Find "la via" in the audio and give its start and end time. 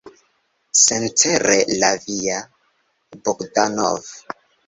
1.83-2.39